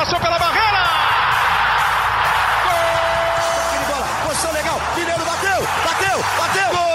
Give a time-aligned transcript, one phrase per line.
[0.00, 0.82] passou pela barreira!
[2.64, 3.84] Gol!
[3.86, 6.70] bola, posição legal, Mineiro bateu, bateu, bateu!
[6.70, 6.88] Gol!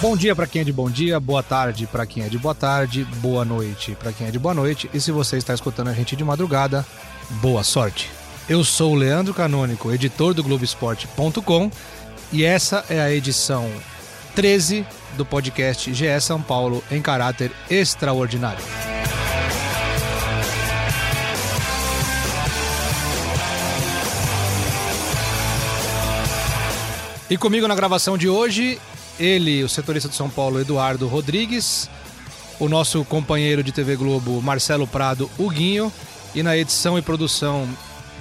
[0.00, 2.54] Bom dia para quem é de bom dia, boa tarde para quem é de boa
[2.54, 4.88] tarde, boa noite para quem é de boa noite.
[4.94, 6.86] E se você está escutando a gente de madrugada,
[7.32, 8.10] boa sorte.
[8.48, 11.70] Eu sou o Leandro Canônico, editor do Globoesporte.com,
[12.32, 13.70] e essa é a edição
[14.34, 14.86] 13
[15.18, 18.91] do podcast GE São Paulo em caráter extraordinário.
[27.32, 28.78] E comigo na gravação de hoje,
[29.18, 31.88] ele, o setorista de São Paulo, Eduardo Rodrigues,
[32.60, 35.90] o nosso companheiro de TV Globo, Marcelo Prado, Huguinho,
[36.34, 37.66] e na edição e produção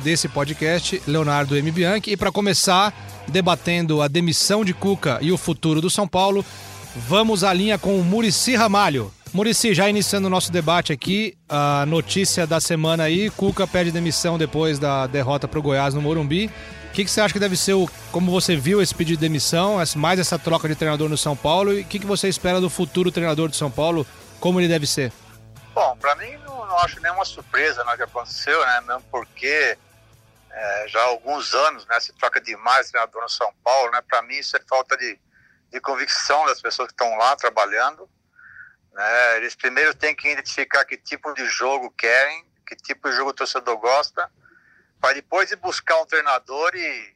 [0.01, 1.70] desse podcast, Leonardo M.
[1.71, 2.12] Bianchi.
[2.12, 2.93] E para começar,
[3.27, 6.45] debatendo a demissão de Cuca e o futuro do São Paulo,
[6.95, 9.12] vamos à linha com o Murici Ramalho.
[9.34, 14.37] Murici, já iniciando o nosso debate aqui, a notícia da semana aí, Cuca pede demissão
[14.37, 16.49] depois da derrota para o Goiás no Morumbi.
[16.91, 17.89] O que, que, você acha que deve ser o.
[18.11, 21.73] Como você viu esse pedido de demissão, mais essa troca de treinador no São Paulo,
[21.73, 24.05] e o que, que você espera do futuro treinador do São Paulo,
[24.41, 25.09] como ele deve ser?
[25.73, 28.81] Bom, para mim não, não, acho nenhuma surpresa no que aconteceu, né?
[28.81, 29.77] Mesmo porque
[30.51, 34.01] é, já há alguns anos, né, se troca demais treinador no São Paulo, né?
[34.05, 35.17] Para mim isso é falta de,
[35.71, 38.09] de convicção das pessoas que estão lá trabalhando.
[38.91, 39.37] Né?
[39.37, 43.33] Eles primeiro têm que identificar que tipo de jogo querem, que tipo de jogo o
[43.33, 44.29] torcedor gosta,
[45.02, 47.16] para depois ir buscar um treinador e,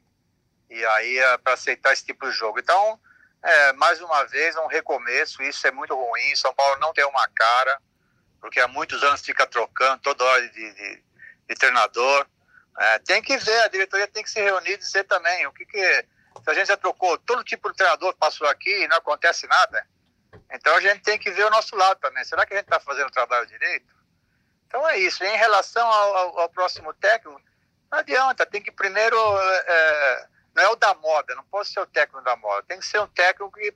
[0.72, 2.60] e aí é para aceitar esse tipo de jogo.
[2.60, 3.00] Então,
[3.44, 6.36] é, mais uma vez, um recomeço, isso é muito ruim.
[6.36, 7.80] São Paulo não tem uma cara,
[8.42, 11.04] porque há muitos anos fica trocando toda hora de, de,
[11.48, 12.26] de treinador.
[12.78, 15.66] É, tem que ver, a diretoria tem que se reunir e dizer também o que,
[15.66, 16.06] que
[16.44, 19.88] se a gente já trocou todo tipo de treinador passou aqui e não acontece nada.
[20.52, 22.24] Então a gente tem que ver o nosso lado também.
[22.24, 23.94] Será que a gente está fazendo o trabalho direito?
[24.68, 25.24] Então é isso.
[25.24, 27.40] Em relação ao, ao, ao próximo técnico,
[27.96, 28.46] não adianta.
[28.46, 29.18] Tem que primeiro.
[29.18, 32.64] É, não é o da moda, não pode ser o técnico da moda.
[32.68, 33.74] Tem que ser um técnico que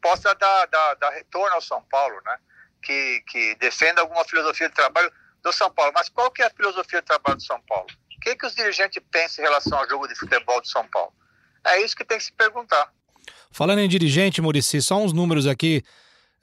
[0.00, 2.38] possa dar, dar, dar retorno ao São Paulo, né?
[2.82, 5.92] Que, que defenda alguma filosofia de trabalho do São Paulo.
[5.94, 7.86] Mas qual que é a filosofia de trabalho do São Paulo?
[8.16, 11.12] O que, que os dirigentes pensam em relação ao jogo de futebol do São Paulo?
[11.64, 12.90] É isso que tem que se perguntar.
[13.50, 15.82] Falando em dirigente, Murici, só uns números aqui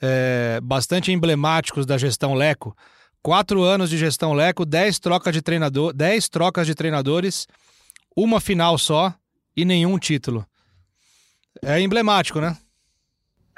[0.01, 2.75] é, bastante emblemáticos da gestão Leco.
[3.25, 7.47] Quatro anos de gestão Leco, dez trocas de treinador, dez trocas de treinadores,
[8.15, 9.11] uma final só
[9.57, 10.47] e nenhum título.
[11.63, 12.55] É emblemático, né?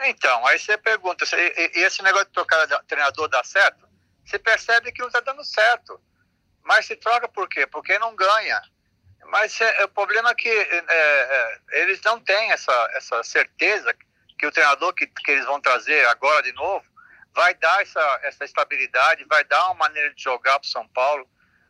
[0.05, 3.85] Então, aí você pergunta, e esse negócio de trocar treinador dá certo?
[4.25, 5.99] Você percebe que não está dando certo.
[6.63, 7.67] Mas se troca por quê?
[7.67, 8.61] Porque não ganha.
[9.25, 13.94] Mas é, o problema é que é, é, eles não têm essa, essa certeza
[14.39, 16.85] que o treinador que, que eles vão trazer agora de novo
[17.34, 21.28] vai dar essa, essa estabilidade, vai dar uma maneira de jogar para o São Paulo.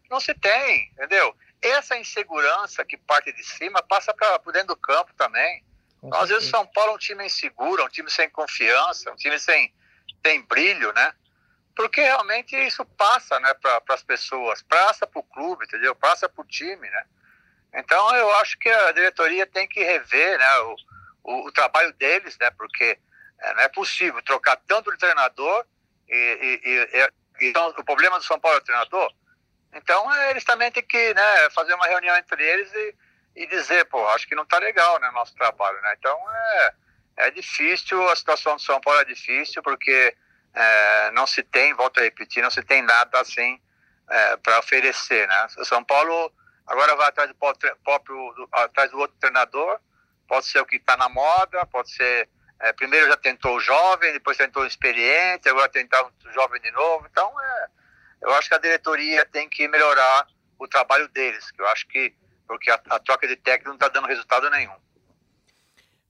[0.09, 1.35] Não se tem, entendeu?
[1.61, 5.63] Essa insegurança que parte de cima passa para dentro do campo também.
[6.03, 9.15] Então, às vezes o São Paulo é um time inseguro, um time sem confiança, um
[9.15, 9.73] time sem,
[10.25, 11.13] sem brilho, né?
[11.75, 15.95] Porque realmente isso passa né, para as pessoas, passa para o clube, entendeu?
[15.95, 17.05] Passa para o time, né?
[17.73, 20.75] Então eu acho que a diretoria tem que rever né, o,
[21.23, 22.49] o, o trabalho deles, né?
[22.51, 22.97] Porque
[23.39, 25.65] é, não é possível trocar tanto de treinador
[26.09, 29.13] e, e, e, então, o problema do São Paulo é o treinador.
[29.73, 32.95] Então é, eles também têm que né, fazer uma reunião entre eles e,
[33.35, 35.95] e dizer, pô, acho que não está legal né, nosso trabalho, né?
[35.97, 36.73] Então é,
[37.17, 40.15] é difícil, a situação do São Paulo é difícil porque
[40.53, 43.61] é, não se tem, volto a repetir, não se tem nada assim
[44.09, 45.47] é, para oferecer, né?
[45.59, 46.31] O São Paulo
[46.65, 49.79] agora vai atrás do próprio, atrás do outro treinador,
[50.27, 52.27] pode ser o que está na moda, pode ser
[52.59, 56.71] é, primeiro já tentou o jovem, depois tentou o experiente, agora tentar o jovem de
[56.71, 57.07] novo.
[57.09, 57.67] Então, é,
[58.23, 60.27] eu acho que a diretoria tem que melhorar
[60.59, 62.13] o trabalho deles, que eu acho que
[62.47, 64.73] porque a, a troca de técnico não está dando resultado nenhum.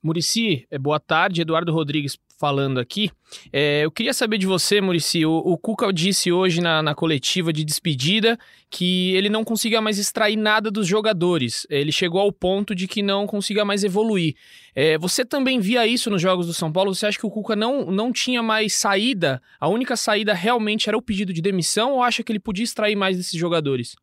[0.01, 1.41] Murici, é, boa tarde.
[1.41, 3.11] Eduardo Rodrigues falando aqui.
[3.51, 5.25] É, eu queria saber de você, Murici.
[5.25, 8.37] O, o Cuca disse hoje na, na, coletiva de despedida
[8.69, 11.65] que ele não consiga mais extrair nada dos jogadores.
[11.69, 14.35] Ele chegou ao ponto de que não consiga mais evoluir.
[14.79, 16.93] É, você também via isso nos jogos do São Paulo?
[16.93, 19.41] Você acha que o Cuca não, não tinha mais saída?
[19.59, 22.95] A única saída realmente era o pedido de demissão ou acha que ele podia extrair
[22.95, 23.95] mais desses jogadores?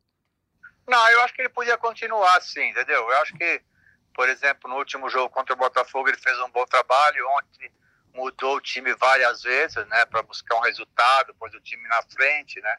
[0.89, 3.09] Não, eu acho que ele podia continuar assim, entendeu?
[3.09, 3.63] Eu acho que,
[4.13, 7.25] por exemplo, no último jogo contra o Botafogo ele fez um bom trabalho.
[7.39, 7.71] Ontem
[8.13, 12.61] mudou o time várias vezes, né, para buscar um resultado, pôs o time na frente,
[12.61, 12.77] né.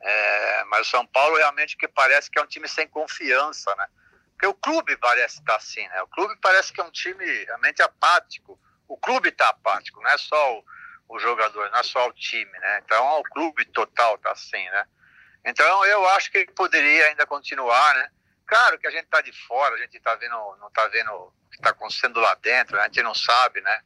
[0.00, 3.86] É, mas o São Paulo realmente que parece que é um time sem confiança, né.
[4.34, 6.02] Porque o clube parece estar assim, né.
[6.02, 8.60] O clube parece que é um time realmente apático.
[8.86, 10.64] O clube está apático, não é só o,
[11.08, 12.82] os jogadores, não é só o time, né?
[12.84, 14.86] Então o clube total tá assim, né?
[15.44, 18.10] Então eu acho que ele poderia ainda continuar, né?
[18.46, 21.32] Claro que a gente tá de fora, a gente tá vendo, não tá vendo o
[21.50, 22.82] que tá acontecendo lá dentro, né?
[22.82, 23.80] a gente não sabe, né?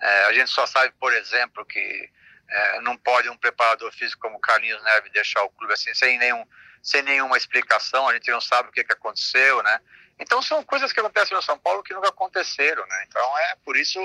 [0.00, 2.10] É, a gente só sabe, por exemplo, que
[2.48, 6.46] é, não pode um preparador físico como Carlinhos Neves deixar o clube assim sem nenhum
[6.82, 9.80] sem nenhuma explicação, a gente não sabe o que, que aconteceu, né?
[10.18, 13.04] Então são coisas que acontecem no São Paulo que nunca aconteceram, né?
[13.08, 13.98] Então é por isso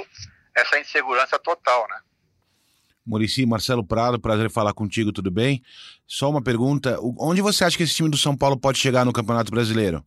[0.56, 2.00] essa insegurança total, né?
[3.06, 5.63] Murici, Marcelo Prado, prazer falar contigo, tudo bem?
[6.07, 9.13] Só uma pergunta, onde você acha que esse time do São Paulo pode chegar no
[9.13, 10.04] Campeonato Brasileiro?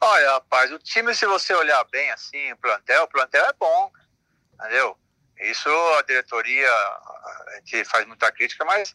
[0.00, 3.90] Olha, rapaz, o time, se você olhar bem assim, o plantel, o plantel é bom,
[4.54, 4.96] entendeu?
[5.40, 5.68] Isso
[5.98, 8.94] a diretoria, a gente faz muita crítica, mas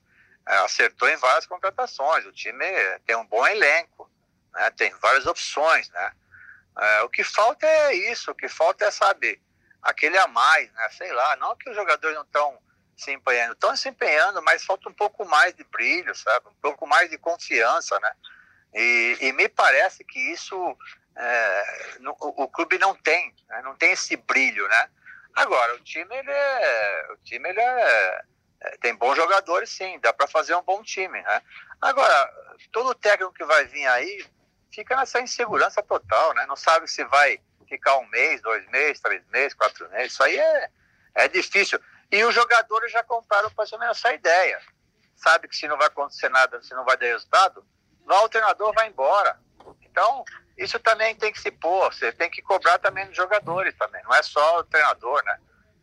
[0.63, 2.25] acertou em várias contratações.
[2.25, 2.65] O time
[3.05, 4.09] tem um bom elenco,
[4.53, 4.69] né?
[4.71, 6.11] tem várias opções, né?
[6.79, 9.41] É, o que falta é isso, o que falta é saber
[9.81, 10.89] aquele a mais, né?
[10.89, 12.59] Sei lá, não que os jogadores não estão
[12.95, 16.47] se empenhando, estão se empenhando, mas falta um pouco mais de brilho, sabe?
[16.47, 18.11] Um pouco mais de confiança, né?
[18.73, 20.77] E, e me parece que isso
[21.15, 23.61] é, no, o, o, clube não tem, né?
[23.63, 24.89] não tem esse brilho, né?
[25.35, 28.21] Agora o time ele é, o time ele é, é
[28.81, 31.41] tem bons jogadores, sim, dá para fazer um bom time, né?
[31.81, 32.33] Agora
[32.71, 34.25] todo técnico que vai vir aí
[34.71, 36.45] fica nessa insegurança total, né?
[36.45, 40.13] Não sabe se vai ficar um mês, dois meses, três meses, quatro meses.
[40.13, 40.69] Isso aí é,
[41.15, 41.79] é difícil.
[42.11, 44.61] E os jogadores já compraram mais ou menos essa ideia.
[45.15, 47.65] Sabe que se não vai acontecer nada, se não vai dar resultado,
[48.05, 49.39] lá o treinador vai embora.
[49.81, 50.23] Então,
[50.57, 51.93] isso também tem que se pôr.
[51.93, 54.01] Você tem que cobrar também dos jogadores também.
[54.03, 55.39] Não é só o treinador, né?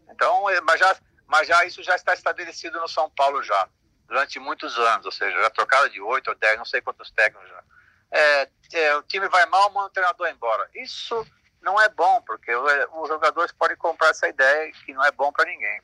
[0.09, 3.69] Então, é, mas já, mas já isso já está estabelecido no São Paulo já.
[4.07, 5.07] Durante muitos anos.
[5.07, 7.63] Ou seja, já trocaram de oito ou dez, não sei quantos técnicos já.
[8.11, 10.69] É, é, o time vai mal, manda o treinador embora.
[10.75, 11.27] Isso
[11.63, 15.47] não é bom, porque os jogadores podem comprar essa ideia que não é bom para
[15.47, 15.81] ninguém.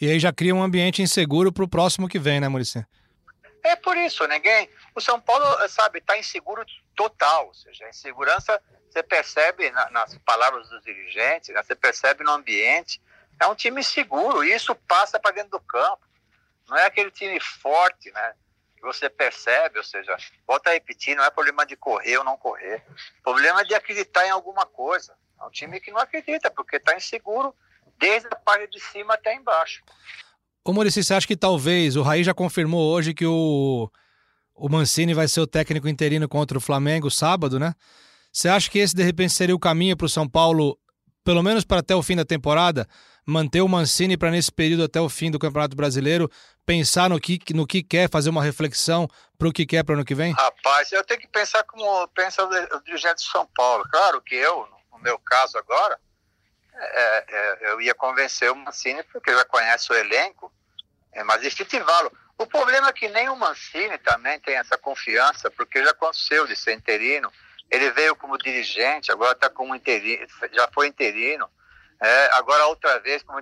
[0.00, 2.84] E aí já cria um ambiente inseguro para o próximo que vem, né, Maurício?
[3.62, 4.68] É por isso, ninguém.
[4.94, 6.64] O São Paulo, sabe, está inseguro
[6.94, 7.46] total.
[7.46, 8.60] Ou seja, a insegurança
[8.90, 13.00] você percebe na, nas palavras dos dirigentes, né, você percebe no ambiente.
[13.40, 16.06] É um time seguro e isso passa para dentro do campo.
[16.68, 18.34] Não é aquele time forte, né?
[18.84, 20.16] você percebe, ou seja,
[20.46, 22.84] volta a repetir, não é problema de correr ou não correr.
[23.20, 25.14] O problema é de acreditar em alguma coisa.
[25.40, 27.54] É um time que não acredita, porque está inseguro
[27.98, 29.82] desde a parte de cima até embaixo.
[30.64, 33.90] Ô Maurício, você acha que talvez, o Raí já confirmou hoje que o,
[34.54, 37.74] o Mancini vai ser o técnico interino contra o Flamengo sábado, né?
[38.32, 40.78] Você acha que esse de repente seria o caminho para o São Paulo,
[41.22, 42.88] pelo menos para até o fim da temporada?
[43.26, 46.30] Manter o Mancini para nesse período até o fim do Campeonato Brasileiro
[46.66, 49.96] pensar no que, no que quer, fazer uma reflexão para o que quer para o
[49.96, 50.32] ano que vem?
[50.32, 53.84] Rapaz, eu tenho que pensar como pensa o dirigente de São Paulo.
[53.90, 55.98] Claro que eu, no meu caso agora,
[56.76, 60.52] é, é, eu ia convencer o Mancini porque já conhece o elenco,
[61.12, 62.10] é, mas efetivá-lo.
[62.36, 66.56] O problema é que nem o Mancini também tem essa confiança, porque já aconteceu de
[66.56, 67.30] ser interino.
[67.70, 71.48] Ele veio como dirigente, agora está como interino, já foi interino.
[72.04, 73.40] É, agora outra vez, como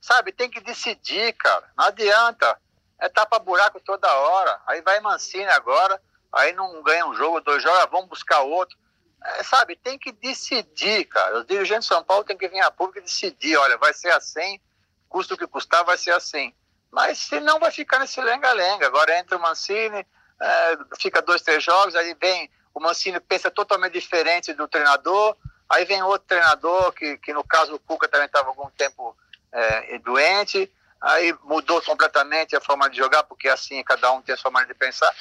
[0.00, 1.68] sabe, tem que decidir, cara.
[1.76, 2.56] Não adianta.
[3.00, 4.60] É tapa buraco toda hora.
[4.68, 6.00] Aí vai Mancini agora,
[6.32, 8.78] aí não ganha um jogo, dois jogos, vamos buscar outro.
[9.24, 11.40] É, sabe, tem que decidir, cara.
[11.40, 14.12] Os dirigentes de São Paulo tem que vir a público e decidir, olha, vai ser
[14.12, 14.60] assim,
[15.08, 16.54] custa o que custar, vai ser assim.
[16.92, 18.86] Mas se não, vai ficar nesse lenga-lenga.
[18.86, 20.06] Agora entra o Mancini,
[20.40, 25.36] é, fica dois, três jogos, aí vem o Mancini pensa totalmente diferente do treinador,
[25.68, 29.16] Aí vem outro treinador, que, que no caso o Cuca também estava algum tempo
[29.52, 34.38] é, doente, aí mudou completamente a forma de jogar, porque assim cada um tem a
[34.38, 35.12] sua maneira de pensar.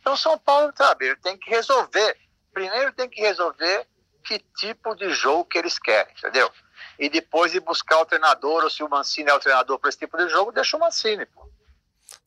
[0.00, 2.16] Então São Paulo, sabe, ele tem que resolver.
[2.52, 3.86] Primeiro tem que resolver
[4.24, 6.50] que tipo de jogo que eles querem, entendeu?
[6.98, 9.98] E depois ir buscar o treinador, ou se o Mancini é o treinador para esse
[9.98, 11.44] tipo de jogo, deixa o Mancini, pô.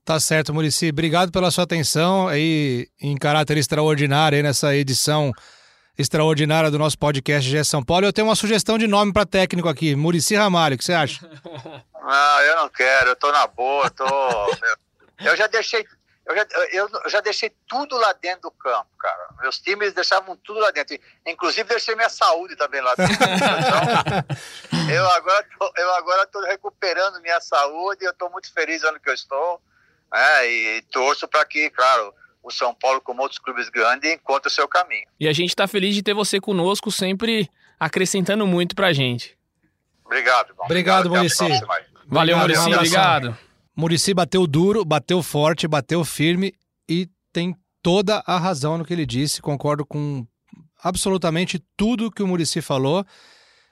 [0.03, 0.89] Tá certo, Murici.
[0.89, 5.33] Obrigado pela sua atenção aí em caráter extraordinário aí nessa edição
[5.97, 8.05] extraordinária do nosso podcast GE São Paulo.
[8.05, 11.27] Eu tenho uma sugestão de nome para técnico aqui, Murici Ramalho, o que você acha?
[11.43, 14.05] Não, eu não quero, eu tô na boa, tô.
[15.19, 15.85] eu já deixei.
[16.25, 19.29] Eu já, eu já deixei tudo lá dentro do campo, cara.
[19.39, 20.99] Meus times deixavam tudo lá dentro.
[21.25, 23.15] Inclusive, deixei minha saúde também lá dentro.
[23.15, 28.03] Então, eu agora tô, eu agora tô recuperando minha saúde.
[28.03, 29.61] Eu estou muito feliz onde que eu estou.
[30.11, 32.13] Né, e torço para que, claro,
[32.47, 35.05] o São Paulo, como outros clubes grandes, encontra o seu caminho.
[35.19, 39.37] E a gente está feliz de ter você conosco, sempre acrescentando muito para a gente.
[40.05, 40.65] Obrigado, irmão.
[40.65, 41.43] Obrigado, Murici.
[42.07, 43.37] Valeu, Murici, obrigado.
[43.75, 46.53] Murici bateu duro, bateu forte, bateu firme
[46.87, 49.41] e tem toda a razão no que ele disse.
[49.41, 50.25] Concordo com
[50.81, 53.05] absolutamente tudo que o Murici falou.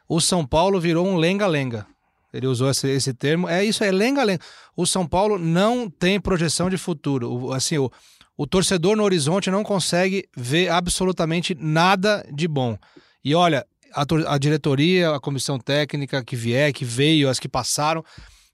[0.08, 1.88] O São Paulo virou um lenga-lenga.
[2.34, 3.48] Ele usou esse, esse termo.
[3.48, 4.44] É isso, é lenga-lenga.
[4.76, 7.32] O São Paulo não tem projeção de futuro.
[7.32, 7.90] O, assim, o,
[8.38, 12.78] o torcedor no horizonte não consegue ver absolutamente nada de bom.
[13.24, 18.04] E olha, a, a, diretoria, a comissão técnica que vier, que veio, as que passaram,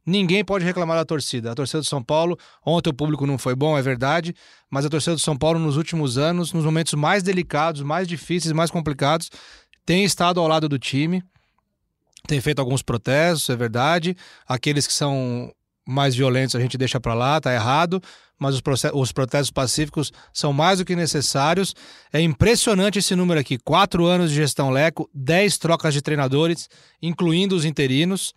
[0.05, 1.51] ninguém pode reclamar da torcida.
[1.51, 4.35] A torcida do São Paulo, ontem o público não foi bom, é verdade,
[4.69, 8.53] mas a torcida do São Paulo nos últimos anos, nos momentos mais delicados, mais difíceis,
[8.53, 9.29] mais complicados,
[9.85, 11.23] tem estado ao lado do time,
[12.27, 14.15] tem feito alguns protestos, é verdade.
[14.47, 15.51] Aqueles que são
[15.87, 18.01] mais violentos a gente deixa para lá, tá errado,
[18.41, 18.61] mas os,
[18.95, 21.75] os, protestos pacíficos são mais do que necessários.
[22.11, 26.67] É impressionante esse número aqui: quatro anos de gestão Leco, dez trocas de treinadores,
[26.99, 28.33] incluindo os interinos,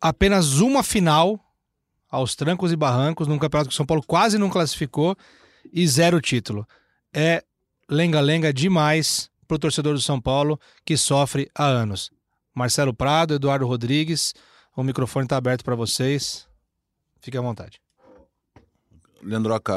[0.00, 1.40] apenas uma final
[2.08, 5.16] aos trancos e barrancos num campeonato que o São Paulo quase não classificou
[5.72, 6.64] e zero título.
[7.12, 7.42] É
[7.90, 12.08] lenga-lenga demais para o torcedor do São Paulo que sofre há anos.
[12.54, 14.32] Marcelo Prado, Eduardo Rodrigues,
[14.76, 16.46] o microfone está aberto para vocês.
[17.20, 17.83] Fique à vontade.
[19.24, 19.74] Leandroca,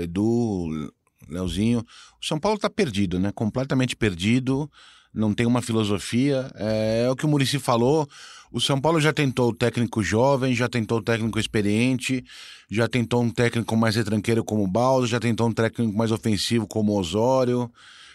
[0.00, 0.90] Edu,
[1.28, 1.80] Leozinho.
[2.20, 3.32] O São Paulo está perdido, né?
[3.32, 4.70] Completamente perdido.
[5.12, 6.50] Não tem uma filosofia.
[6.54, 8.08] É, é o que o Murici falou.
[8.50, 12.24] O São Paulo já tentou o técnico jovem, já tentou o técnico experiente,
[12.70, 16.64] já tentou um técnico mais retranqueiro como o Baldo, já tentou um técnico mais ofensivo
[16.64, 17.68] como o Osório,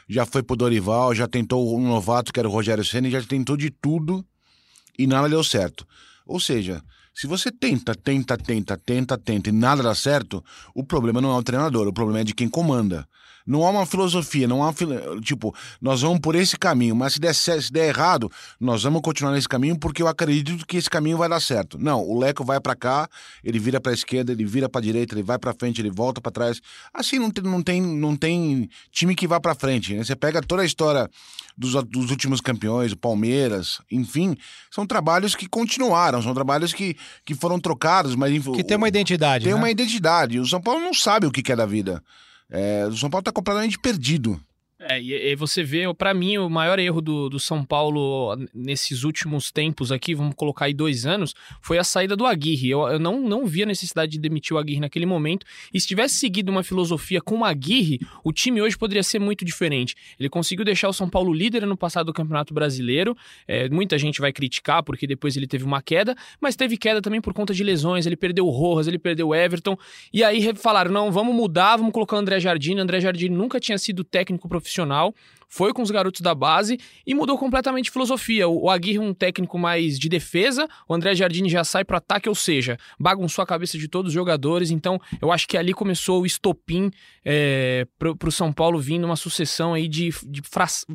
[0.07, 3.57] já foi pro Dorival, já tentou um novato que era o Rogério Senna, já tentou
[3.57, 4.25] de tudo
[4.97, 5.85] e nada deu certo.
[6.25, 6.81] Ou seja,
[7.19, 10.41] se você tenta, tenta, tenta, tenta, tenta e nada dá certo,
[10.73, 13.05] o problema não é o treinador, o problema é de quem comanda.
[13.49, 14.71] Não há uma filosofia, não há
[15.23, 19.31] tipo, nós vamos por esse caminho, mas se der, se der errado, nós vamos continuar
[19.31, 21.75] nesse caminho porque eu acredito que esse caminho vai dar certo.
[21.79, 23.09] Não, o Leco vai para cá,
[23.43, 26.31] ele vira para esquerda, ele vira para direita, ele vai para frente, ele volta para
[26.31, 26.61] trás.
[26.93, 29.95] Assim não tem, não tem, não tem time que vá para frente.
[29.95, 30.03] Né?
[30.03, 31.09] Você pega toda a história
[31.57, 34.37] dos, dos últimos campeões, o Palmeiras, enfim,
[34.69, 39.43] são trabalhos que continuaram, são trabalhos que, que foram trocados, mas que tem uma identidade.
[39.43, 39.59] Tem né?
[39.59, 40.39] uma identidade.
[40.39, 42.03] O São Paulo não sabe o que é da vida.
[42.49, 44.39] É, o São Paulo está completamente perdido.
[44.81, 49.51] É, e, você vê, para mim, o maior erro do, do São Paulo nesses últimos
[49.51, 52.69] tempos aqui, vamos colocar aí dois anos, foi a saída do Aguirre.
[52.69, 55.45] Eu, eu não, não vi a necessidade de demitir o Aguirre naquele momento.
[55.73, 59.43] E se tivesse seguido uma filosofia com o Aguirre, o time hoje poderia ser muito
[59.43, 59.95] diferente.
[60.17, 63.17] Ele conseguiu deixar o São Paulo líder no passado do Campeonato Brasileiro.
[63.45, 67.19] É, muita gente vai criticar porque depois ele teve uma queda, mas teve queda também
[67.19, 68.05] por conta de lesões.
[68.05, 69.77] Ele perdeu o Rojas, ele perdeu o Everton.
[70.13, 72.79] E aí falaram: não, vamos mudar, vamos colocar o André Jardine.
[72.79, 75.13] André Jardine nunca tinha sido técnico profissional profissional,
[75.47, 78.47] foi com os garotos da base e mudou completamente de filosofia.
[78.47, 82.29] O Aguirre é um técnico mais de defesa, o André Jardine já sai para ataque,
[82.29, 84.69] ou seja, bagunçou a cabeça de todos os jogadores.
[84.69, 86.91] Então, eu acho que ali começou o estopim
[87.25, 90.41] é, para o São Paulo vindo uma sucessão aí de, de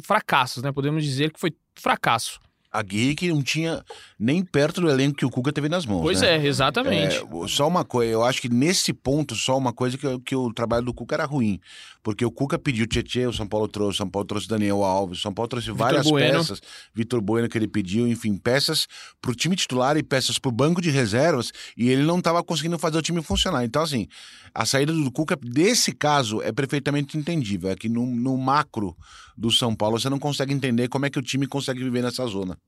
[0.03, 0.71] fracassos, né?
[0.71, 2.41] Podemos dizer que foi fracasso
[2.75, 3.85] a Gui que não tinha
[4.19, 6.03] nem perto do elenco que o Cuca teve nas mãos.
[6.03, 6.37] Pois né?
[6.37, 7.17] é, exatamente.
[7.17, 10.53] É, só uma coisa, eu acho que nesse ponto, só uma coisa que, que o
[10.53, 11.61] trabalho do Cuca era ruim.
[12.05, 15.19] Porque o Cuca pediu Tietchan, o São Paulo trouxe, o São Paulo trouxe Daniel Alves,
[15.19, 16.39] o São Paulo trouxe Vitor várias bueno.
[16.39, 16.61] peças,
[16.95, 18.87] Vitor Bueno que ele pediu, enfim, peças
[19.23, 22.99] pro time titular e peças pro banco de reservas, e ele não estava conseguindo fazer
[22.99, 23.65] o time funcionar.
[23.65, 24.07] Então, assim,
[24.55, 27.71] a saída do Cuca, desse caso, é perfeitamente entendível.
[27.71, 28.95] É que no, no macro
[29.35, 32.27] do São Paulo, você não consegue entender como é que o time consegue viver nessa
[32.27, 32.59] zona.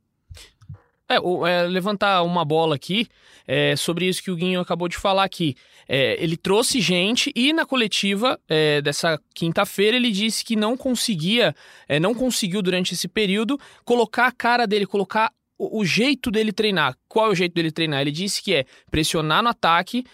[1.08, 3.06] É, é, levantar uma bola aqui
[3.46, 5.54] é, sobre isso que o Guinho acabou de falar aqui.
[5.88, 11.54] É, ele trouxe gente e na coletiva é, dessa quinta-feira ele disse que não conseguia,
[11.88, 16.52] é, não conseguiu durante esse período colocar a cara dele, colocar o, o jeito dele
[16.52, 16.96] treinar.
[17.08, 18.00] Qual é o jeito dele treinar?
[18.00, 20.04] Ele disse que é pressionar no ataque,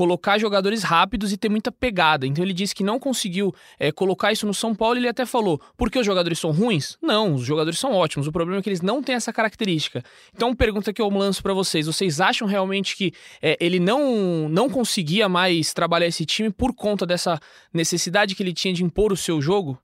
[0.00, 2.26] colocar jogadores rápidos e ter muita pegada.
[2.26, 4.96] Então ele disse que não conseguiu é, colocar isso no São Paulo.
[4.96, 6.96] Ele até falou: porque os jogadores são ruins?
[7.02, 8.26] Não, os jogadores são ótimos.
[8.26, 10.02] O problema é que eles não têm essa característica.
[10.34, 14.70] Então, pergunta que eu lanço para vocês: vocês acham realmente que é, ele não, não
[14.70, 17.38] conseguia mais trabalhar esse time por conta dessa
[17.70, 19.78] necessidade que ele tinha de impor o seu jogo?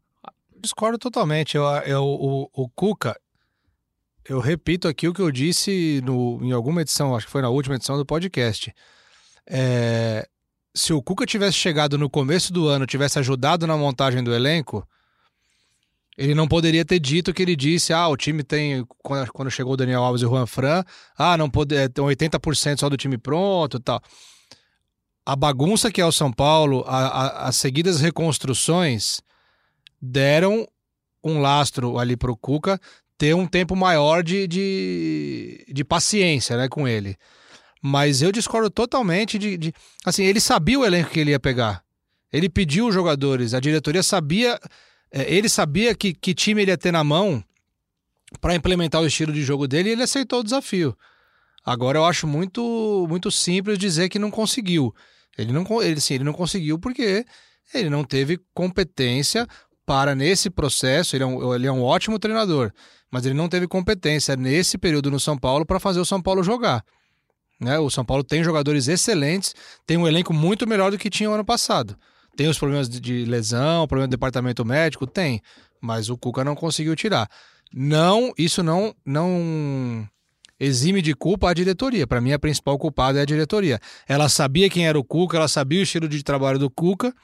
[0.59, 1.59] Discordo totalmente.
[1.59, 3.15] Eu, eu, o, o Cuca,
[4.27, 7.51] eu repito aqui o que eu disse no, em alguma edição, acho que foi na
[7.51, 8.73] última edição do podcast.
[9.49, 10.27] É,
[10.75, 14.87] se o Cuca tivesse chegado no começo do ano, tivesse ajudado na montagem do elenco,
[16.17, 18.87] ele não poderia ter dito que ele disse: ah, o time tem.
[19.33, 20.85] Quando chegou o Daniel Alves e o Juan Fran,
[21.17, 24.01] ah, não pode, é, tem 80% só do time pronto tal.
[25.25, 29.21] A bagunça que é o São Paulo, a, a, as seguidas reconstruções
[30.01, 30.67] deram
[31.23, 32.81] um lastro ali para o Cuca
[33.19, 37.17] ter um tempo maior de, de, de paciência né, com ele.
[37.83, 41.83] Mas eu discordo totalmente de, de, Assim, ele sabia o elenco que ele ia pegar.
[42.33, 44.59] Ele pediu os jogadores, a diretoria sabia.
[45.13, 47.43] É, ele sabia que, que time ele ia ter na mão
[48.41, 50.97] para implementar o estilo de jogo dele e ele aceitou o desafio.
[51.65, 54.95] Agora eu acho muito muito simples dizer que não conseguiu.
[55.37, 57.25] Ele não, ele, sim, ele não conseguiu porque
[57.75, 59.47] ele não teve competência
[59.85, 61.17] para nesse processo.
[61.17, 62.73] Ele é, um, ele é um ótimo treinador,
[63.11, 66.43] mas ele não teve competência nesse período no São Paulo para fazer o São Paulo
[66.43, 66.85] jogar.
[67.61, 67.79] Né?
[67.79, 69.55] O São Paulo tem jogadores excelentes,
[69.87, 71.97] tem um elenco muito melhor do que tinha o ano passado.
[72.37, 75.41] Tem os problemas de, lesão, problema do departamento médico, tem,
[75.81, 77.29] mas o Cuca não conseguiu tirar.
[77.73, 80.07] Não, isso não não
[80.61, 82.07] exime de culpa a diretoria.
[82.07, 83.81] Para mim, a principal culpada é a diretoria.
[84.07, 87.15] Ela sabia quem era o Cuca, ela sabia o estilo de trabalho do Cuca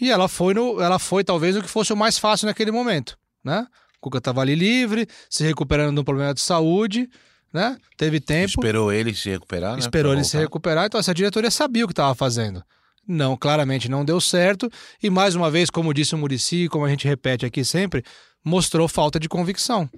[0.00, 3.18] e ela foi no, ela foi talvez o que fosse o mais fácil naquele momento,
[3.44, 3.66] né?
[3.98, 7.08] O Cuca estava ali livre, se recuperando de um problema de saúde,
[7.52, 7.76] né?
[7.96, 9.78] Teve tempo, Esperou ele se recuperar, né?
[9.78, 12.62] esperou pra ele se recuperar, então essa diretoria sabia o que estava fazendo.
[13.06, 14.70] Não, claramente não deu certo
[15.02, 18.04] e mais uma vez, como disse o Murici, como a gente repete aqui sempre,
[18.44, 19.90] mostrou falta de convicção.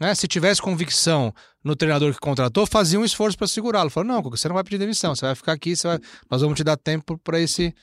[0.00, 0.14] Né?
[0.14, 3.90] Se tivesse convicção no treinador que contratou, fazia um esforço para segurá-lo.
[3.90, 5.98] Falou: não, Cuca, você não vai pedir demissão, você vai ficar aqui, você vai-
[6.30, 7.74] nós vamos te dar tempo para esse.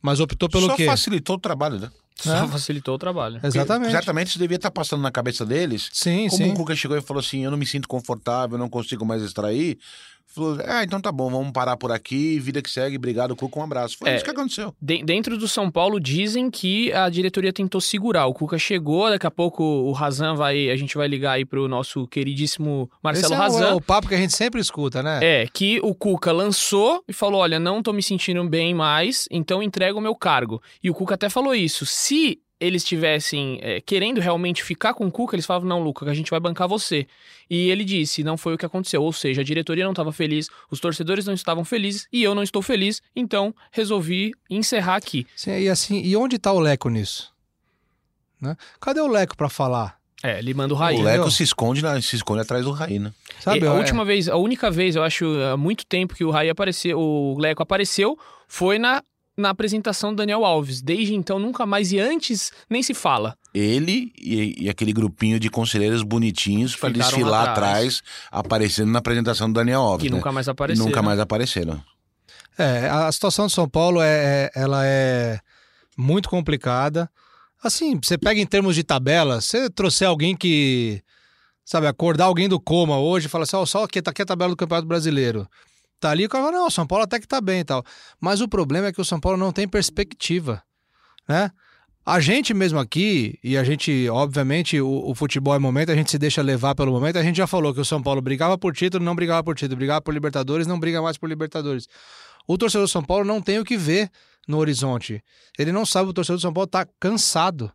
[0.00, 0.86] Mas optou pelo Só quê?
[0.86, 1.90] facilitou o trabalho, né?
[2.20, 2.48] Só É.
[2.48, 3.40] facilitou o trabalho.
[3.42, 3.90] Exatamente.
[3.90, 5.90] Exatamente, isso devia estar passando na cabeça deles.
[5.92, 6.52] Sim, Como sim.
[6.52, 9.22] o Cuca chegou e falou assim: Eu não me sinto confortável, eu não consigo mais
[9.22, 9.78] extrair.
[10.26, 13.62] Falou: Ah, então tá bom, vamos parar por aqui, vida que segue, obrigado, Cuca, um
[13.62, 13.96] abraço.
[13.98, 14.16] Foi É.
[14.16, 14.74] isso que aconteceu.
[14.82, 18.26] De- dentro do São Paulo dizem que a diretoria tentou segurar.
[18.26, 21.68] O Cuca chegou, daqui a pouco o Razan vai, a gente vai ligar aí pro
[21.68, 23.68] nosso queridíssimo Marcelo Esse é o, Razan.
[23.68, 25.20] é o papo que a gente sempre escuta, né?
[25.22, 29.62] É, que o Cuca lançou e falou: olha, não tô me sentindo bem mais, então
[29.62, 30.60] entrega o meu cargo.
[30.82, 31.86] E o Cuca até falou isso.
[31.86, 36.14] Se eles estivessem é, querendo realmente ficar com o Cuca, eles falavam: não, Luca, a
[36.14, 37.06] gente vai bancar você.
[37.48, 39.02] E ele disse: não foi o que aconteceu.
[39.02, 42.42] Ou seja, a diretoria não estava feliz, os torcedores não estavam felizes e eu não
[42.42, 45.26] estou feliz, então resolvi encerrar aqui.
[45.36, 47.32] Sim, e assim, e onde tá o Leco nisso?
[48.40, 48.56] Né?
[48.80, 49.98] Cadê o Leco para falar?
[50.22, 50.96] É, ele manda o Raí.
[50.96, 51.02] o?
[51.02, 53.12] Leco se esconde, na- se esconde atrás do Raí, né?
[53.40, 53.60] Sabe?
[53.60, 56.30] E a é- última vez, a única vez, eu acho, há muito tempo que o
[56.30, 59.02] Raí apareceu, o Leco apareceu, foi na,
[59.36, 60.80] na apresentação do Daniel Alves.
[60.80, 61.92] Desde então, nunca mais.
[61.92, 63.36] E antes, nem se fala.
[63.52, 68.02] Ele e, e aquele grupinho de conselheiros bonitinhos Ficaram desfilar lá atrás, atrás.
[68.30, 70.04] aparecendo na apresentação do Daniel Alves.
[70.04, 70.16] Que né?
[70.16, 70.84] nunca mais apareceu.
[70.84, 71.82] nunca mais apareceram.
[72.56, 74.06] É, a situação de São Paulo é,
[74.46, 75.40] é- ela é
[75.96, 77.10] muito complicada.
[77.62, 81.02] Assim, você pega em termos de tabela, você trouxer alguém que,
[81.64, 84.26] sabe, acordar alguém do coma hoje e fala assim, ó, só aqui, tá aqui a
[84.26, 85.48] tabela do Campeonato Brasileiro.
[86.04, 87.82] Tá ali, o cara fala, não, São Paulo até que tá bem e tal.
[88.20, 90.62] Mas o problema é que o São Paulo não tem perspectiva,
[91.26, 91.50] né?
[92.04, 96.10] A gente mesmo aqui, e a gente, obviamente, o, o futebol é momento, a gente
[96.10, 98.74] se deixa levar pelo momento, a gente já falou que o São Paulo brigava por
[98.74, 101.88] título, não brigava por título, brigava por Libertadores, não briga mais por Libertadores.
[102.46, 104.10] O torcedor do São Paulo não tem o que ver
[104.46, 105.24] no horizonte.
[105.58, 107.72] Ele não sabe, o torcedor do São Paulo tá cansado.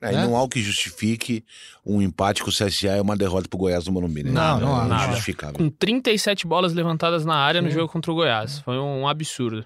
[0.00, 0.24] É, Né?
[0.24, 1.44] E não há o que justifique
[1.84, 4.30] um empate com o CSA e uma derrota pro Goiás no Morumbi, né?
[4.30, 5.04] Não, não há, É nada.
[5.06, 5.54] injustificável.
[5.54, 7.74] Com 37 bolas levantadas na área no Sim.
[7.76, 8.60] jogo contra o Goiás.
[8.60, 9.64] Foi um absurdo.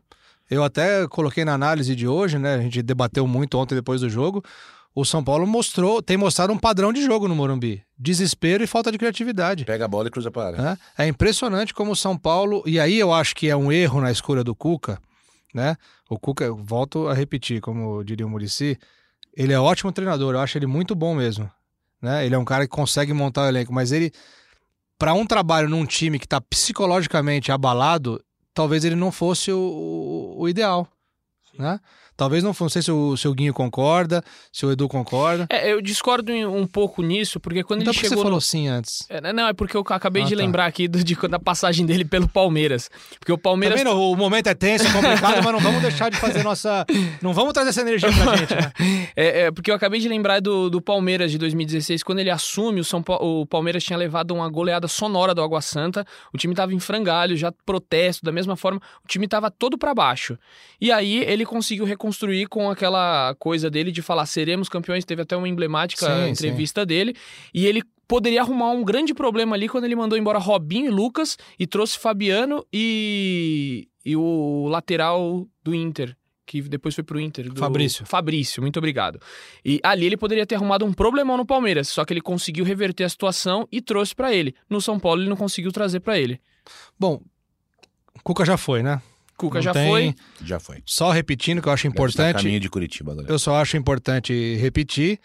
[0.49, 2.55] Eu até coloquei na análise de hoje, né?
[2.55, 4.43] A gente debateu muito ontem depois do jogo.
[4.93, 7.83] O São Paulo mostrou, tem mostrado um padrão de jogo no Morumbi.
[7.97, 9.65] Desespero e falta de criatividade.
[9.65, 10.63] Pega a bola e cruza para a área.
[10.63, 10.79] né?
[10.99, 14.11] É impressionante como o São Paulo, e aí eu acho que é um erro na
[14.11, 15.01] escolha do Cuca,
[15.55, 15.77] né?
[16.09, 18.77] O Cuca, eu volto a repetir, como diria o Murici,
[19.37, 21.51] ele é ótimo treinador, eu acho ele muito bom mesmo,
[22.01, 22.25] né?
[22.27, 24.13] Ele é um cara que consegue montar o elenco, mas ele
[24.99, 30.41] para um trabalho num time que tá psicologicamente abalado, talvez ele não fosse o, o-
[30.43, 30.87] o ideal,
[31.59, 31.81] né?
[32.21, 35.47] Talvez não, não sei se o, se o Guinho concorda, se o Edu concorda.
[35.49, 38.37] É, eu discordo um pouco nisso, porque quando Então ele por que você chegou falou
[38.37, 38.41] no...
[38.43, 39.07] sim antes?
[39.09, 40.43] É, Não, é porque eu acabei Ah, de tá.
[40.43, 42.91] lembrar aqui do- de, da passagem dele pelo Palmeiras.
[43.19, 43.91] Porque o Tá Palmeiras vendo?
[43.99, 46.85] O momento é tenso, é complicado, mas não vamos deixar de fazer nossa.
[47.23, 48.73] Não vamos trazer essa energia pra gente, né?
[49.17, 52.81] É, é, porque eu acabei de lembrar do, do Palmeiras de 2016, quando ele assume,
[52.81, 56.55] o, São Pa- o Palmeiras tinha levado uma goleada sonora do Água Santa, o time
[56.55, 60.39] tava em frangalho, já protesto, da mesma forma, o time tava todo pra baixo.
[60.81, 62.10] E aí ele conseguiu reconstruir
[62.49, 67.15] com aquela coisa dele de falar seremos campeões, teve até uma emblemática Sim, entrevista dele,
[67.55, 71.37] e ele poderia arrumar um grande problema ali quando ele mandou embora Robinho e Lucas
[71.59, 77.49] e trouxe Fabiano e, e o lateral do Inter, que depois foi pro Inter.
[77.53, 78.05] do- Fabrício.
[78.05, 79.21] Fabrício, muito obrigado.
[79.65, 83.05] E ali ele poderia ter arrumado um problemão no Palmeiras, só que ele conseguiu reverter
[83.05, 84.55] a situação e trouxe pra ele.
[84.69, 86.41] No São Paulo ele não conseguiu trazer pra ele.
[86.99, 87.21] Bom,
[88.13, 89.01] o Cuca já foi, né?
[89.41, 90.15] Cuca Não já tem- foi.
[90.47, 90.83] Já foi.
[90.85, 92.37] Só repetindo que eu acho a importante.
[92.37, 93.27] caminho de Curitiba agora.
[93.27, 95.19] Eu só acho importante repetir.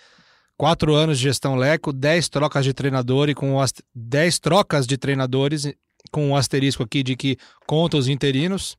[0.57, 4.97] Quatro anos de gestão Leco, dez trocas de treinador e com ast- dez trocas de
[4.97, 5.69] treinadores
[6.11, 8.77] com um asterisco aqui de que conta os interinos.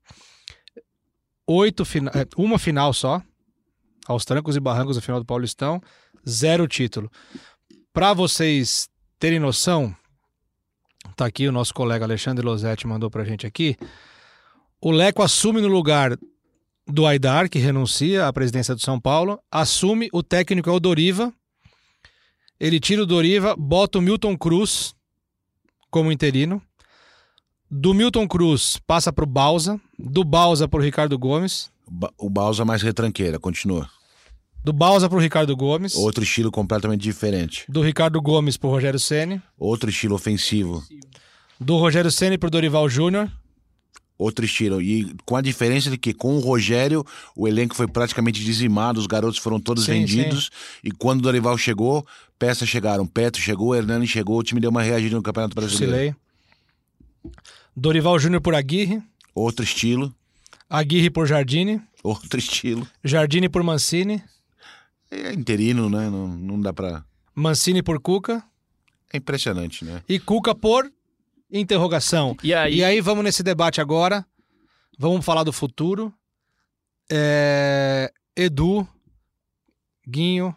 [1.46, 2.10] Oito fina...
[2.14, 3.20] é, uma final só,
[4.06, 5.80] aos trancos e barrancos no final do Paulistão,
[6.26, 7.10] zero título.
[7.92, 9.94] Para vocês terem noção,
[11.14, 13.76] tá aqui, o nosso colega Alexandre Losetti mandou pra gente aqui.
[14.86, 16.16] O Leco assume no lugar
[16.86, 21.34] do Aidar, que renuncia à presidência do São Paulo, assume, o técnico é o Doriva.
[22.60, 24.94] Ele tira o Doriva, bota o Milton Cruz
[25.90, 26.62] como interino.
[27.68, 31.68] Do Milton Cruz passa pro Balsa, do Balsa pro Ricardo Gomes,
[32.16, 33.90] O Balsa mais retranqueira, continua.
[34.62, 37.64] do Balsa pro Ricardo Gomes, Outro estilo completamente diferente.
[37.68, 40.84] do Ricardo Gomes pro Rogério Ceni, Outro estilo ofensivo.
[41.60, 43.28] do Rogério Ceni pro Dorival Júnior.
[44.18, 44.80] Outro estilo.
[44.80, 47.04] E com a diferença de que com o Rogério,
[47.36, 50.50] o elenco foi praticamente dizimado, os garotos foram todos Sim, vendidos.
[50.82, 52.06] E quando o Dorival chegou,
[52.38, 53.06] peças chegaram.
[53.06, 55.92] Petro chegou, Hernani chegou, o time deu uma reagida no Campeonato Brasileiro.
[55.92, 56.14] Silei.
[57.76, 59.02] Dorival Júnior por Aguirre,
[59.34, 60.14] Outro estilo.
[60.68, 62.86] Aguirre por Jardine, Outro estilo.
[63.04, 64.22] Jardine por Mancini,
[65.10, 66.08] É interino, né?
[66.08, 67.04] Não, não dá pra.
[67.34, 68.42] Mancini por Cuca
[69.12, 70.02] É impressionante, né?
[70.08, 70.90] e Cuca por
[71.50, 72.36] interrogação.
[72.42, 74.26] E aí, E aí vamos nesse debate agora.
[74.98, 76.12] Vamos falar do futuro.
[77.10, 78.86] É, Edu,
[80.06, 80.54] Guinho.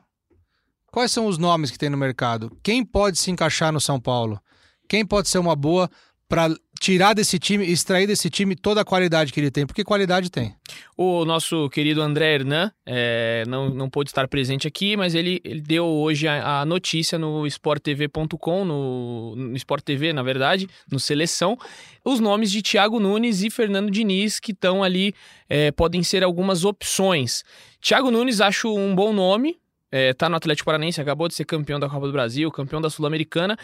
[0.91, 2.57] Quais são os nomes que tem no mercado?
[2.63, 4.41] Quem pode se encaixar no São Paulo?
[4.87, 5.89] Quem pode ser uma boa
[6.29, 6.47] para
[6.79, 9.65] tirar desse time, extrair desse time toda a qualidade que ele tem?
[9.65, 10.55] Porque qualidade tem.
[10.95, 15.59] o nosso querido André Hernan é, não, não pôde estar presente aqui, mas ele, ele
[15.59, 21.57] deu hoje a, a notícia no sporttv.com, no, no Sport TV, na verdade, no Seleção,
[22.05, 25.15] os nomes de Thiago Nunes e Fernando Diniz que estão ali,
[25.49, 27.43] é, podem ser algumas opções.
[27.81, 29.57] Thiago Nunes acho um bom nome,
[29.91, 32.89] é, tá no Atlético Paranaense, acabou de ser campeão da Copa do Brasil, campeão da
[32.89, 33.57] Sul-Americana.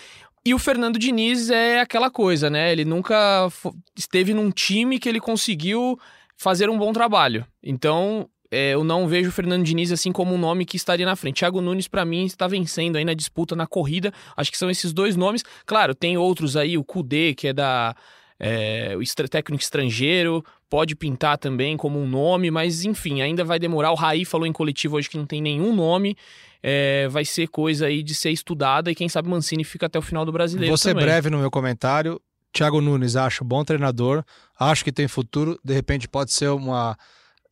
[0.47, 2.71] E o Fernando Diniz é aquela coisa, né?
[2.71, 3.49] Ele nunca
[3.97, 5.99] esteve num time que ele conseguiu
[6.37, 7.47] fazer um bom trabalho.
[7.63, 11.15] Então, é, eu não vejo o Fernando Diniz assim como um nome que estaria na
[11.15, 11.37] frente.
[11.37, 14.13] Thiago Nunes, pra mim, está vencendo aí na disputa, na corrida.
[14.37, 15.43] Acho que são esses dois nomes.
[15.65, 17.95] Claro, tem outros aí, o Kudê, que é da.
[18.39, 23.91] é, o técnico estrangeiro, pode pintar também como um nome, mas enfim, ainda vai demorar.
[23.91, 26.15] O Raí falou em coletivo hoje que não tem nenhum nome.
[26.61, 30.01] É, vai ser coisa aí de ser estudada e quem sabe Mancini fica até o
[30.01, 30.71] final do brasileiro.
[30.71, 31.05] Vou ser também.
[31.05, 32.19] breve no meu comentário.
[32.55, 34.23] Thiago Nunes, acho bom treinador,
[34.57, 36.97] acho que tem futuro, de repente pode ser uma.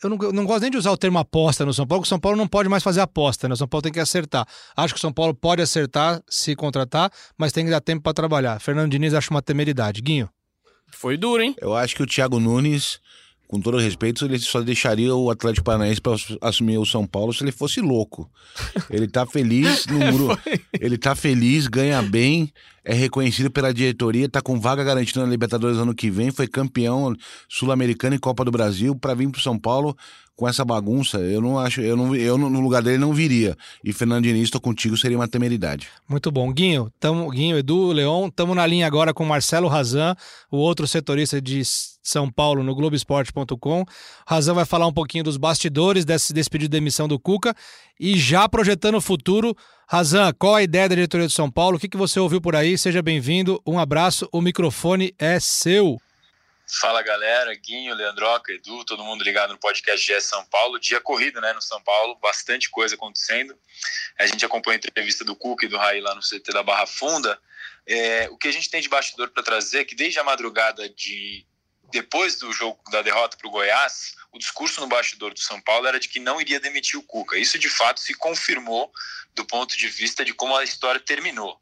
[0.02, 2.08] Eu não, eu não gosto nem de usar o termo aposta no São Paulo, porque
[2.08, 3.54] o São Paulo não pode mais fazer aposta, né?
[3.54, 4.48] O São Paulo tem que acertar.
[4.76, 8.14] Acho que o São Paulo pode acertar se contratar, mas tem que dar tempo para
[8.14, 8.60] trabalhar.
[8.60, 10.02] Fernando Diniz acho uma temeridade.
[10.02, 10.30] Guinho.
[10.96, 11.56] Foi duro, hein?
[11.60, 13.00] Eu acho que o Thiago Nunes,
[13.48, 17.44] com todo respeito, ele só deixaria o Atlético Paranaense para assumir o São Paulo se
[17.44, 18.30] ele fosse louco.
[18.90, 20.40] Ele tá feliz no muro.
[20.80, 22.52] Ele tá feliz, ganha bem,
[22.84, 27.16] é reconhecido pela diretoria, tá com vaga garantida na Libertadores ano que vem, foi campeão
[27.48, 29.96] sul-americano e Copa do Brasil para vir pro São Paulo
[30.36, 31.20] com essa bagunça.
[31.20, 33.56] Eu não acho, eu não, eu no lugar dele não viria.
[33.84, 35.88] E Fernando Diniz, tô contigo, seria uma temeridade.
[36.08, 36.52] Muito bom.
[36.52, 40.16] Guinho, tamo, Guinho, Edu, Leon, estamos na linha agora com Marcelo Razan,
[40.52, 41.62] o outro setorista de
[42.02, 43.86] São Paulo no Globoesporte.com.
[44.28, 47.56] Razan vai falar um pouquinho dos bastidores desse, desse pedido de demissão do Cuca
[48.00, 49.56] e já projetando o futuro.
[49.88, 51.78] Razan, qual a ideia da diretoria do São Paulo?
[51.78, 52.78] O que, que você ouviu por aí?
[52.78, 53.62] Seja bem-vindo.
[53.66, 54.28] Um abraço.
[54.32, 55.98] O microfone é seu.
[56.80, 60.80] Fala galera, Guinho, Leandroca, Edu, todo mundo ligado no podcast GS São Paulo.
[60.80, 63.56] Dia corrido, né, no São Paulo, bastante coisa acontecendo.
[64.18, 66.88] A gente acompanha a entrevista do Cuca e do Raí lá no CT da Barra
[66.88, 67.40] Funda.
[67.86, 70.90] É, o que a gente tem de bastidor para trazer é que desde a madrugada
[70.90, 71.46] de
[71.94, 75.88] depois do jogo da derrota para o Goiás, o discurso no bastidor do São Paulo
[75.88, 77.38] era de que não iria demitir o Cuca.
[77.38, 78.92] Isso de fato se confirmou
[79.36, 81.56] do ponto de vista de como a história terminou.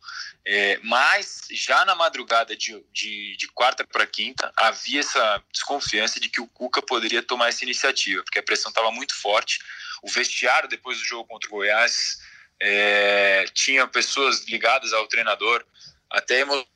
[0.46, 6.30] É, mas já na madrugada de, de, de quarta para quinta havia essa desconfiança de
[6.30, 9.60] que o Cuca poderia tomar essa iniciativa, porque a pressão estava muito forte.
[10.02, 12.20] O vestiário depois do jogo contra o Goiás
[12.58, 15.66] é, tinha pessoas ligadas ao treinador,
[16.10, 16.71] até emocionadas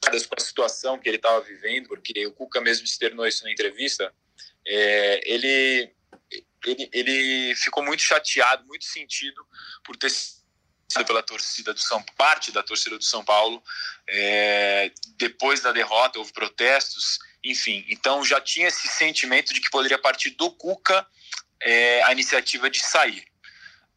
[0.00, 4.12] com a situação que ele estava vivendo, porque o Cuca mesmo externou isso na entrevista.
[4.66, 5.92] É, ele,
[6.64, 9.46] ele, ele ficou muito chateado, muito sentido
[9.84, 10.40] por ter sido
[11.06, 13.62] pela torcida do São parte da torcida do São Paulo
[14.08, 20.00] é, depois da derrota houve protestos enfim então já tinha esse sentimento de que poderia
[20.00, 21.06] partir do Cuca
[21.62, 23.24] é, a iniciativa de sair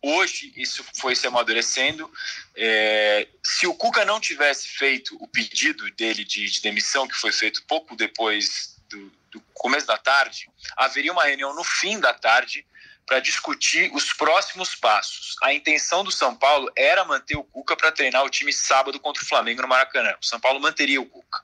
[0.03, 2.11] hoje isso foi se amadurecendo
[2.55, 7.31] é, se o Cuca não tivesse feito o pedido dele de, de demissão que foi
[7.31, 12.65] feito pouco depois do, do começo da tarde haveria uma reunião no fim da tarde
[13.05, 15.35] para discutir os próximos passos.
[15.43, 19.21] A intenção do São Paulo era manter o Cuca para treinar o time sábado contra
[19.21, 20.15] o Flamengo no Maracanã.
[20.21, 21.43] O São Paulo manteria o Cuca.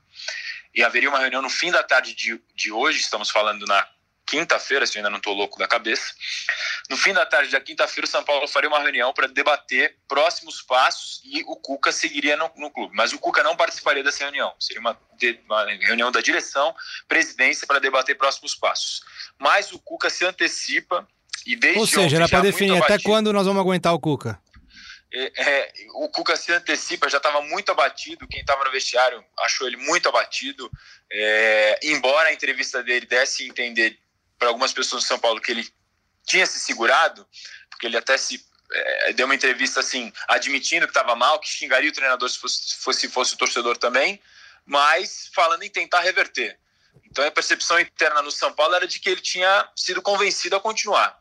[0.74, 3.86] E haveria uma reunião no fim da tarde de, de hoje, estamos falando na
[4.30, 6.14] quinta-feira, se eu ainda não estou louco da cabeça.
[6.90, 10.62] No fim da tarde da quinta-feira, o São Paulo faria uma reunião para debater próximos
[10.62, 12.96] passos e o Cuca seguiria no, no, clube.
[12.96, 14.54] Mas o Cuca não participaria dessa reunião.
[14.60, 14.98] Seria uma,
[15.46, 16.76] uma reunião da direção,
[17.08, 19.02] presidência, para debater próximos passos.
[19.40, 21.08] Mas o Cuca se antecipa
[21.46, 24.40] e desde Ou seja, era para definir até quando nós vamos aguentar o Cuca.
[25.12, 28.28] É, é, o Cuca se antecipa, já estava muito abatido.
[28.28, 30.70] Quem estava no vestiário achou ele muito abatido.
[31.12, 33.98] É, embora a entrevista dele desse a entender
[34.40, 35.68] para algumas pessoas do São Paulo que ele
[36.26, 37.28] tinha se segurado,
[37.70, 41.90] porque ele até se é, deu uma entrevista assim, admitindo que estava mal, que xingaria
[41.90, 44.20] o treinador se fosse, fosse, fosse o torcedor também,
[44.66, 46.58] mas falando em tentar reverter.
[47.04, 50.62] Então a percepção interna no São Paulo era de que ele tinha sido convencido a
[50.62, 51.20] continuar.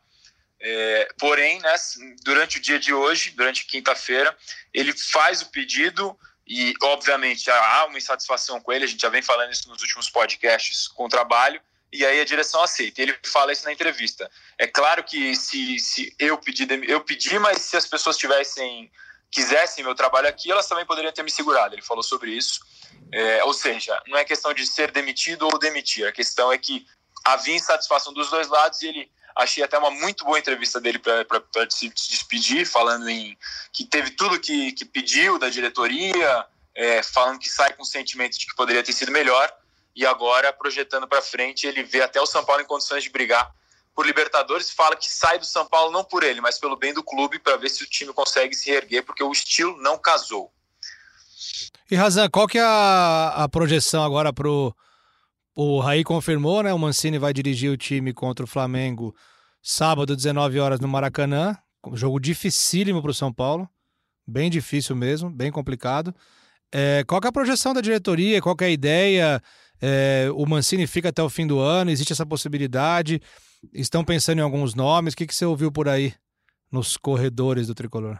[0.61, 1.73] É, porém, né,
[2.21, 4.35] durante o dia de hoje, durante quinta-feira,
[4.73, 8.83] ele faz o pedido e, obviamente, há uma insatisfação com ele.
[8.83, 11.61] A gente já vem falando isso nos últimos podcasts com o trabalho.
[11.91, 13.01] E aí a direção aceita.
[13.01, 14.29] Ele fala isso na entrevista.
[14.57, 18.91] É claro que se, se eu pedi, eu pedi, mas se as pessoas tivessem
[19.31, 21.75] quisessem meu trabalho aqui, elas também poderiam ter me segurado.
[21.75, 22.61] Ele falou sobre isso.
[23.11, 26.07] É, ou seja, não é questão de ser demitido ou demitir.
[26.07, 26.85] A questão é que
[27.23, 31.69] havia insatisfação dos dois lados e ele Achei até uma muito boa entrevista dele para
[31.69, 33.37] se despedir, falando em
[33.71, 38.37] que teve tudo que, que pediu da diretoria, é, falando que sai com o sentimento
[38.37, 39.49] de que poderia ter sido melhor.
[39.95, 43.51] E agora, projetando para frente, ele vê até o São Paulo em condições de brigar
[43.95, 44.71] por Libertadores.
[44.71, 47.57] Fala que sai do São Paulo não por ele, mas pelo bem do clube, para
[47.57, 50.51] ver se o time consegue se reerguer, porque o estilo não casou.
[51.89, 54.73] E Razan, qual que é a, a projeção agora pro
[55.61, 56.73] o Raí confirmou, né?
[56.73, 59.13] O Mancini vai dirigir o time contra o Flamengo
[59.61, 61.57] sábado, 19 horas no Maracanã.
[61.93, 63.69] Jogo dificílimo para o São Paulo.
[64.25, 66.15] Bem difícil mesmo, bem complicado.
[66.71, 68.41] É, qual é a projeção da diretoria?
[68.41, 69.41] Qual é a ideia?
[69.81, 71.91] É, o Mancini fica até o fim do ano?
[71.91, 73.21] Existe essa possibilidade?
[73.73, 75.13] Estão pensando em alguns nomes?
[75.13, 76.13] O que, que você ouviu por aí
[76.71, 78.19] nos corredores do tricolor?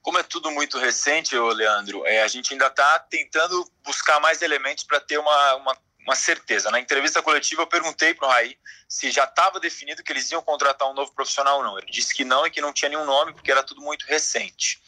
[0.00, 4.84] Como é tudo muito recente, Leandro, é, a gente ainda está tentando buscar mais elementos
[4.84, 6.70] para ter uma, uma uma certeza.
[6.70, 8.56] Na entrevista coletiva, eu perguntei para o Raí
[8.88, 11.78] se já estava definido que eles iam contratar um novo profissional ou não.
[11.78, 14.80] Ele disse que não e que não tinha nenhum nome, porque era tudo muito recente.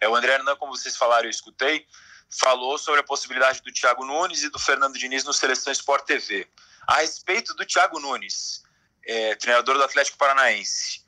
[0.00, 1.86] É, o André Hernan, como vocês falaram, eu escutei,
[2.32, 6.48] falou sobre a possibilidade do Thiago Nunes e do Fernando Diniz no Seleção Sport TV.
[6.86, 8.62] A respeito do Thiago Nunes,
[9.06, 11.02] é, treinador do Atlético Paranaense,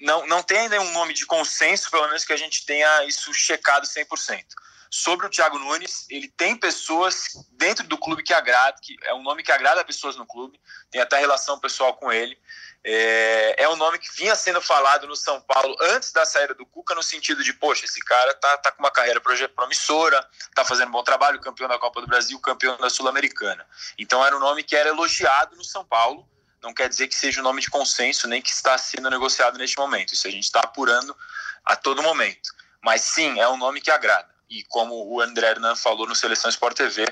[0.00, 3.32] não, não tem ainda um nome de consenso, pelo menos que a gente tenha isso
[3.34, 4.44] checado 100%
[4.90, 6.06] sobre o Thiago Nunes.
[6.10, 10.16] Ele tem pessoas dentro do clube que agrada, que é um nome que agrada pessoas
[10.16, 12.38] no clube, tem até relação pessoal com ele.
[12.86, 16.66] É, é um nome que vinha sendo falado no São Paulo antes da saída do
[16.66, 20.22] Cuca, no sentido de, poxa, esse cara tá, tá com uma carreira promissora,
[20.54, 23.66] tá fazendo um bom trabalho, campeão da Copa do Brasil, campeão da Sul-Americana.
[23.98, 26.28] Então era um nome que era elogiado no São Paulo,
[26.62, 29.78] não quer dizer que seja um nome de consenso, nem que está sendo negociado neste
[29.78, 30.12] momento.
[30.12, 31.16] Isso a gente está apurando
[31.64, 32.50] a todo momento.
[32.82, 36.48] Mas sim, é um nome que agrada e como o André Hernan falou no Seleção
[36.50, 37.04] Sport TV,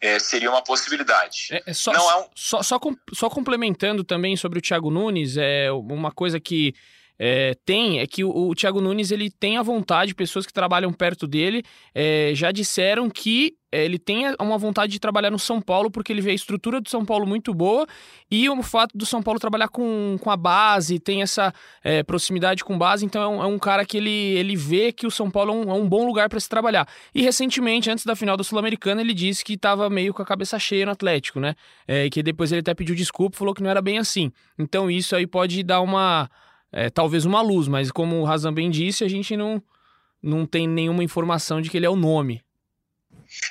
[0.00, 1.48] é, seria uma possibilidade.
[1.50, 2.26] É, é só, Não é um...
[2.34, 2.78] só, só,
[3.12, 6.74] só, complementando também sobre o Thiago Nunes, é uma coisa que
[7.18, 10.92] é, tem é que o, o Thiago Nunes ele tem a vontade, pessoas que trabalham
[10.92, 11.62] perto dele
[11.94, 16.12] é, já disseram que é, ele tem uma vontade de trabalhar no São Paulo porque
[16.12, 17.86] ele vê a estrutura do São Paulo muito boa
[18.30, 21.52] e o fato do São Paulo trabalhar com, com a base, tem essa
[21.82, 25.06] é, proximidade com base, então é um, é um, cara que ele, ele vê que
[25.06, 26.88] o São Paulo é um, é um bom lugar para se trabalhar.
[27.14, 30.58] E recentemente, antes da final da Sul-Americana, ele disse que estava meio com a cabeça
[30.58, 31.54] cheia no Atlético, né?
[31.86, 34.32] É, que depois ele até pediu desculpa, falou que não era bem assim.
[34.58, 36.30] Então isso aí pode dar uma
[36.72, 39.62] é, talvez uma luz, mas como o Razan bem disse, a gente não,
[40.22, 42.44] não tem nenhuma informação de que ele é o nome.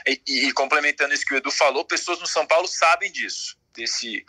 [0.08, 4.26] E, e, complementando isso que o Edu falou, pessoas no São Paulo sabem disso, desse,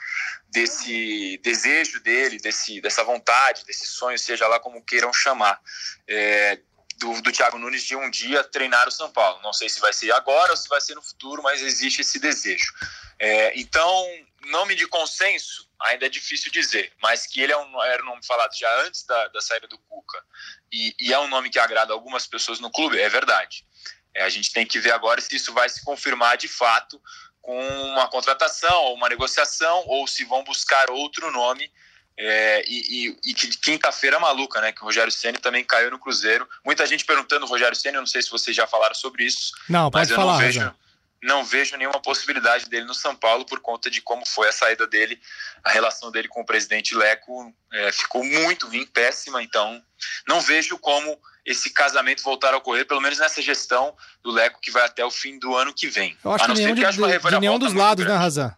[0.51, 5.59] desse desejo dele, desse, dessa vontade, desse sonho, seja lá como queiram chamar,
[6.07, 6.61] é,
[6.99, 9.41] do, do Thiago Nunes de um dia treinar o São Paulo.
[9.43, 12.19] Não sei se vai ser agora ou se vai ser no futuro, mas existe esse
[12.19, 12.73] desejo.
[13.21, 14.07] É, então,
[14.47, 18.25] nome de consenso, ainda é difícil dizer, mas que ele é um, era um nome
[18.25, 20.23] falado já antes da, da saída do Cuca
[20.73, 23.65] e, e, é um nome que agrada algumas pessoas no clube, é verdade.
[24.15, 27.01] É, a gente tem que ver agora se isso vai se confirmar de fato
[27.41, 31.71] com uma contratação ou uma negociação ou se vão buscar outro nome.
[32.21, 34.73] É, e, e, e que quinta-feira maluca, né?
[34.73, 36.49] Que o Rogério Ceni também caiu no Cruzeiro.
[36.65, 39.53] Muita gente perguntando o Rogério Ceni, eu não sei se vocês já falaram sobre isso.
[39.69, 40.33] Não, pode falar.
[40.33, 40.75] Não vejo,
[41.23, 44.87] não vejo nenhuma possibilidade dele no São Paulo por conta de como foi a saída
[44.87, 45.21] dele,
[45.65, 49.83] a relação dele com o presidente Leco é, ficou muito ruim, péssima, então
[50.27, 54.71] não vejo como esse casamento voltar a ocorrer, pelo menos nessa gestão do Leco que
[54.71, 56.17] vai até o fim do ano que vem.
[56.23, 58.19] Eu acho a que nenhum, que de, de nenhum dos lados, né, grande.
[58.19, 58.57] né, Razan?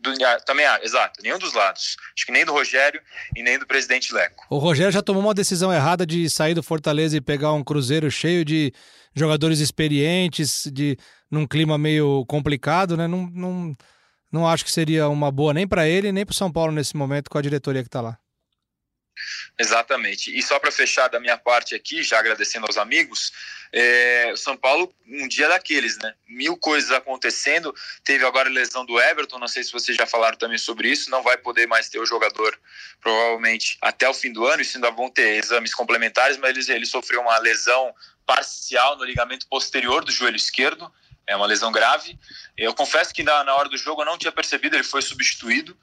[0.00, 0.12] Do,
[0.44, 1.96] também, ah, exato, nenhum dos lados.
[2.14, 3.00] Acho que nem do Rogério
[3.36, 4.44] e nem do presidente Leco.
[4.50, 8.10] O Rogério já tomou uma decisão errada de sair do Fortaleza e pegar um Cruzeiro
[8.10, 8.74] cheio de
[9.14, 10.98] jogadores experientes, de
[11.32, 13.08] num clima meio complicado, né?
[13.08, 13.76] Não, não,
[14.30, 16.94] não acho que seria uma boa nem para ele, nem para o São Paulo nesse
[16.94, 18.18] momento com a diretoria que está lá.
[19.58, 20.36] Exatamente.
[20.36, 23.32] E só para fechar da minha parte aqui, já agradecendo aos amigos,
[23.72, 26.14] é, São Paulo, um dia daqueles, né?
[26.28, 27.74] Mil coisas acontecendo.
[28.04, 31.10] Teve agora a lesão do Everton, não sei se vocês já falaram também sobre isso.
[31.10, 32.58] Não vai poder mais ter o jogador,
[33.00, 34.60] provavelmente, até o fim do ano.
[34.60, 37.94] Isso ainda vão ter exames complementares, mas ele, ele sofreu uma lesão
[38.26, 40.92] parcial no ligamento posterior do joelho esquerdo.
[41.26, 42.18] É uma lesão grave.
[42.56, 45.76] Eu confesso que na, na hora do jogo eu não tinha percebido, ele foi substituído.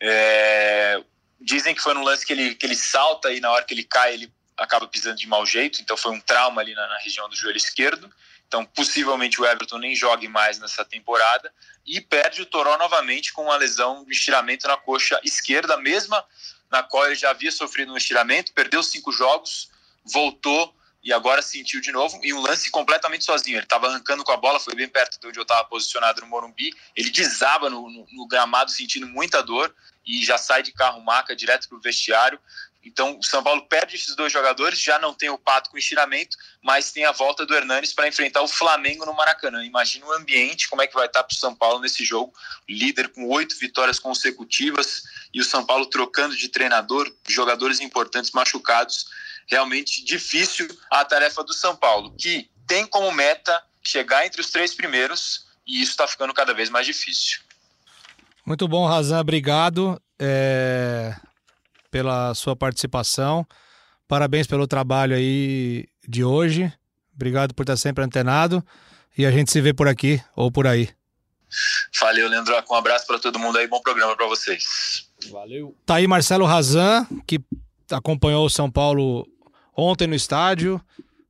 [0.00, 1.02] É,
[1.40, 3.84] dizem que foi num lance que ele, que ele salta e na hora que ele
[3.84, 7.28] cai ele acaba pisando de mau jeito, então foi um trauma ali na, na região
[7.28, 8.10] do joelho esquerdo.
[8.46, 11.52] Então, possivelmente o Everton nem jogue mais nessa temporada
[11.84, 16.24] e perde o Toró novamente com uma lesão de estiramento na coxa esquerda, mesma
[16.70, 19.70] na qual ele já havia sofrido um estiramento, perdeu cinco jogos,
[20.04, 20.74] voltou
[21.04, 23.58] e agora sentiu de novo, e um lance completamente sozinho.
[23.58, 26.26] Ele estava arrancando com a bola, foi bem perto de onde eu estava posicionado no
[26.26, 26.74] Morumbi.
[26.96, 29.74] Ele desaba no, no, no, gramado, sentindo muita dor,
[30.06, 32.40] e já sai de carro maca direto para o vestiário.
[32.82, 36.36] Então, o São Paulo perde esses dois jogadores, já não tem o Pato com estiramento,
[36.62, 39.64] mas tem a volta do Hernanes para enfrentar o Flamengo no Maracanã.
[39.64, 42.32] Imagina o ambiente, como é que vai estar para o São Paulo nesse jogo.
[42.68, 49.06] Líder com oito vitórias consecutivas e o São Paulo trocando de treinador, jogadores importantes machucados
[49.46, 54.74] realmente difícil a tarefa do São Paulo, que tem como meta chegar entre os três
[54.74, 57.40] primeiros e isso está ficando cada vez mais difícil.
[58.44, 61.14] Muito bom, Razan, obrigado é,
[61.90, 63.46] pela sua participação.
[64.06, 66.72] Parabéns pelo trabalho aí de hoje.
[67.14, 68.64] Obrigado por estar sempre antenado.
[69.16, 70.90] E a gente se vê por aqui ou por aí.
[72.00, 72.54] Valeu, Leandro.
[72.70, 73.66] Um abraço para todo mundo aí.
[73.66, 75.08] Bom programa para vocês.
[75.30, 75.74] Valeu.
[75.86, 77.40] Tá aí Marcelo Razan, que
[77.90, 79.26] acompanhou o São Paulo
[79.76, 80.80] ontem no estádio,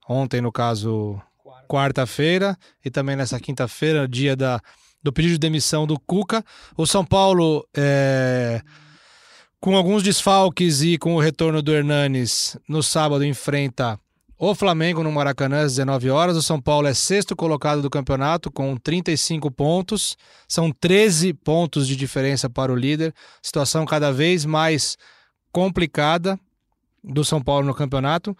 [0.09, 1.21] ontem no caso
[1.69, 4.61] quarta-feira e também nessa quinta-feira, dia da,
[5.03, 6.45] do pedido de demissão do Cuca.
[6.77, 8.63] O São Paulo, é,
[9.61, 13.99] com alguns desfalques e com o retorno do Hernanes, no sábado enfrenta
[14.37, 16.37] o Flamengo no Maracanã às 19 horas.
[16.37, 20.17] O São Paulo é sexto colocado do campeonato com 35 pontos.
[20.47, 23.15] São 13 pontos de diferença para o líder.
[23.41, 24.99] Situação cada vez mais
[25.51, 26.39] complicada
[27.05, 28.37] do São Paulo no campeonato.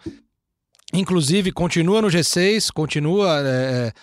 [0.93, 3.93] Inclusive, continua no G6, continua é, é,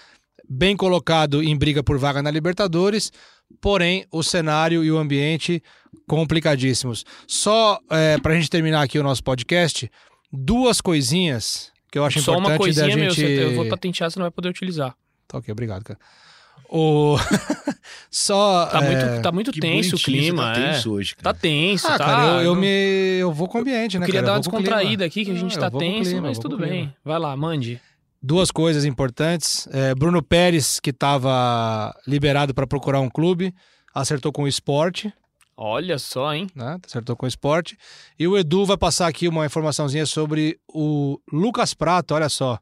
[0.49, 3.11] bem colocado em briga por vaga na Libertadores,
[3.61, 5.63] porém o cenário e o ambiente
[6.07, 7.05] complicadíssimos.
[7.27, 9.91] Só é, para a gente terminar aqui o nosso podcast,
[10.33, 13.23] duas coisinhas que eu acho Só importante uma coisinha, da gente...
[13.23, 14.97] meu, eu vou patentear, você não vai poder utilizar.
[15.29, 15.99] Tá ok, obrigado, cara.
[16.75, 17.19] O...
[18.11, 18.65] Só.
[18.65, 18.87] Tá é...
[18.87, 20.55] muito, tá muito tenso o clima.
[20.55, 20.73] Tá é.
[20.73, 22.05] tenso hoje, Tá tenso, Ah, tá.
[22.05, 23.19] cara, eu, eu me.
[23.21, 24.05] Eu vou com o ambiente, né?
[24.05, 24.33] eu queria cara?
[24.33, 26.91] dar uma descontraída aqui, que a gente tá tenso, clima, mas tudo bem.
[27.05, 27.79] Vai lá, mande.
[28.23, 29.69] Duas coisas importantes.
[29.71, 33.55] É, Bruno Pérez, que estava liberado para procurar um clube,
[33.95, 35.13] acertou com o esporte,
[35.55, 36.47] Olha só, hein?
[36.55, 36.79] né?
[36.85, 37.77] Acertou com o esporte.
[38.19, 42.59] E o Edu vai passar aqui uma informaçãozinha sobre o Lucas Prato, olha só.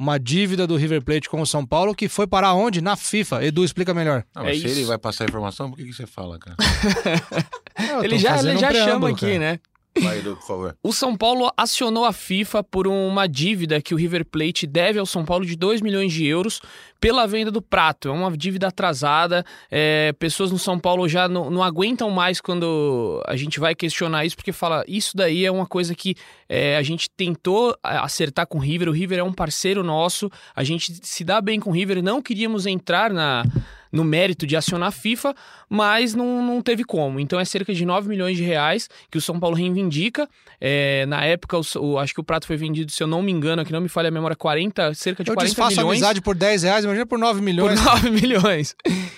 [0.00, 2.80] Uma dívida do River Plate com o São Paulo que foi parar onde?
[2.80, 3.44] Na FIFA.
[3.44, 4.24] Edu, explica melhor.
[4.34, 4.78] Não, É mas se isso.
[4.78, 6.56] ele vai passar a informação, por que, que você fala, cara?
[8.02, 9.38] Ele já, ele um já chama aqui, cara.
[9.38, 9.60] né?
[10.00, 10.76] Vai, Edu, por favor.
[10.82, 15.06] O São Paulo acionou a FIFA por uma dívida que o River Plate deve ao
[15.06, 16.60] São Paulo de 2 milhões de euros
[17.00, 18.08] pela venda do prato.
[18.08, 19.44] É uma dívida atrasada.
[19.70, 24.24] é, pessoas no São Paulo já não, não aguentam mais quando a gente vai questionar
[24.24, 26.14] isso, porque fala, isso daí é uma coisa que
[26.48, 28.88] é, a gente tentou acertar com o River.
[28.88, 32.20] O River é um parceiro nosso, a gente se dá bem com o River, não
[32.22, 33.44] queríamos entrar na.
[33.90, 35.34] No mérito de acionar a FIFA,
[35.66, 37.18] mas não, não teve como.
[37.18, 40.28] Então é cerca de 9 milhões de reais que o São Paulo reivindica.
[40.60, 43.32] É, na época, o, o- acho que o prato foi vendido, se eu não me
[43.32, 46.02] engano, aqui não me falha a memória, 40, cerca de Eu 40 desfaço a milhões.
[46.02, 47.80] amizade por 10 reais, imagina por 9 Por milhões.
[47.84, 48.76] 9 milhões.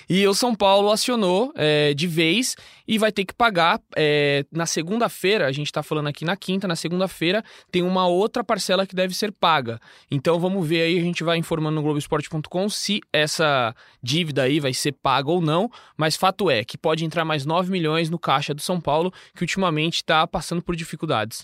[0.09, 2.55] E o São Paulo acionou é, de vez
[2.87, 3.81] e vai ter que pagar.
[3.95, 8.43] é, na segunda-feira, a gente tá falando aqui na quinta, na segunda-feira tem uma outra
[8.43, 9.79] parcela que deve ser paga.
[10.09, 14.73] Então vamos ver aí, a gente vai informando no Globoesporte.com se essa dívida aí vai
[14.73, 15.69] ser paga ou não.
[15.97, 19.43] Mas fato é que pode entrar mais 9 milhões no caixa do São Paulo, que
[19.43, 21.43] ultimamente está passando por dificuldades.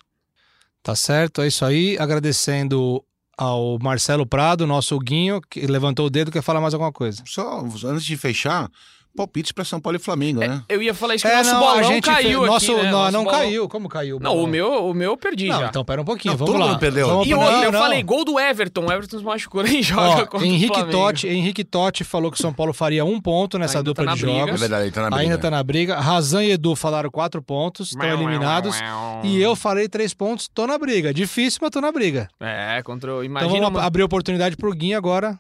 [0.84, 1.98] Tá certo, é isso aí.
[2.00, 3.04] Agradecendo
[3.38, 7.22] ao Marcelo Prado, nosso Guinho, que levantou o dedo quer falar mais alguma coisa.
[7.26, 8.70] Só antes de fechar,
[9.18, 10.62] palpites para São Paulo e Flamengo, né?
[10.70, 12.48] Eu ia falar isso que o É, nosso não, bolão a gente caiu fez- aqui,
[12.48, 12.84] nosso, né?
[12.84, 13.68] não, Nosso não bolão- caiu.
[13.70, 14.18] Como caiu?
[14.18, 15.68] o Não, o meu, o meu eu perdi Não, já.
[15.68, 16.68] então pera um pouquinho, Não, vamos todo lá.
[16.70, 17.08] mundo perdeu.
[17.08, 17.80] Vamos E outra, não, eu não.
[17.80, 18.86] falei gol do Everton.
[18.86, 20.92] O Everton se machucou, nem joga Ó, contra o Henrique Flamengo.
[20.92, 24.14] Totti, Henrique Totti falou que o São Paulo faria um ponto nessa Ainda dupla tá
[24.16, 24.38] de briga.
[24.40, 24.54] jogos.
[24.54, 25.22] É verdade, ele tá na briga.
[25.24, 26.00] Ainda tá na briga.
[26.00, 28.78] Razan e Edu falaram quatro pontos, estão eliminados.
[29.24, 31.14] E eu falei três pontos, tô na briga.
[31.14, 32.28] Difícil, mas tô na briga.
[32.40, 33.24] É, contra o...
[33.24, 33.84] Então Imagina vamos uma...
[33.86, 35.40] abrir oportunidade pro Guinho agora.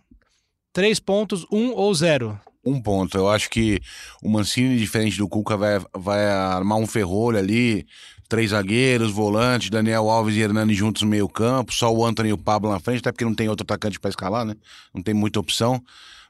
[0.74, 2.40] Três pontos, um ou zero.
[2.68, 3.18] Um ponto.
[3.18, 3.80] Eu acho que
[4.22, 7.86] o Mancini, diferente do Cuca, vai, vai armar um ferrolho ali.
[8.30, 11.74] Três zagueiros, volante, Daniel Alves e Hernani juntos no meio campo.
[11.74, 14.10] Só o Antônio e o Pablo na frente, até porque não tem outro atacante para
[14.10, 14.54] escalar, né?
[14.94, 15.82] Não tem muita opção.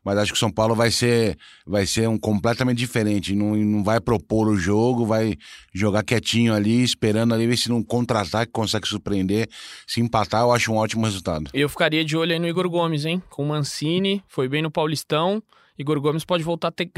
[0.07, 3.35] Mas acho que o São Paulo vai ser, vai ser um completamente diferente.
[3.35, 5.35] Não, não vai propor o jogo, vai
[5.73, 9.49] jogar quietinho ali, esperando ali, ver se num contra-ataque consegue surpreender.
[9.85, 11.49] Se empatar, eu acho um ótimo resultado.
[11.53, 13.21] Eu ficaria de olho aí no Igor Gomes, hein?
[13.29, 15.43] Com o Mancini, foi bem no Paulistão.
[15.77, 16.89] Igor Gomes pode voltar a ter,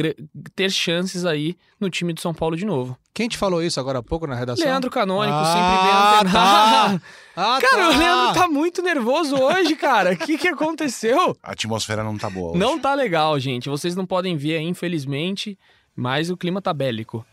[0.56, 2.98] ter chances aí no time do São Paulo de novo.
[3.14, 4.64] Quem te falou isso agora há pouco na redação?
[4.66, 7.02] Leandro Canônico, Ah, sempre bem tá.
[7.36, 7.90] Ah, Cara, tá.
[7.90, 10.14] o Leandro tá muito nervoso hoje, cara.
[10.14, 11.36] O que, que aconteceu?
[11.44, 12.52] A atmosfera não tá boa.
[12.52, 12.60] hoje.
[12.60, 13.68] Não tá legal, gente.
[13.70, 15.58] Vocês não podem ver aí, infelizmente,
[15.96, 17.26] mas o clima tá bélico.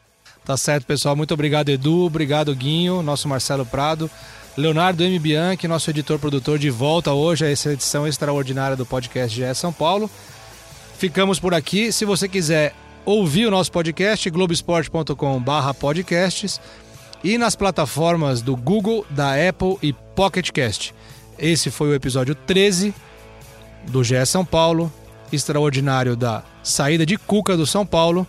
[0.44, 1.14] Tá certo, pessoal.
[1.16, 2.05] Muito obrigado, Edu.
[2.05, 4.11] Obrigado, Guinho, nosso Marcelo Prado.
[4.57, 5.18] Leonardo M.
[5.18, 10.11] Bianchi, nosso editor-produtor, de volta hoje a essa edição extraordinária do podcast GE São Paulo.
[10.99, 11.92] Ficamos por aqui.
[11.92, 12.74] Se você quiser
[13.05, 16.59] ouvir o nosso podcast, globesport.com.br podcasts
[17.22, 20.94] e nas plataformas do Google, da Apple e Pocket Cast.
[21.38, 22.94] Esse foi o episódio 13
[23.88, 24.90] do GE São Paulo,
[25.30, 28.26] extraordinário da saída de Cuca do São Paulo.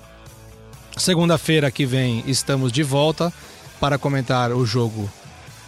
[0.98, 3.32] Segunda-feira que vem estamos de volta
[3.80, 5.10] para comentar o jogo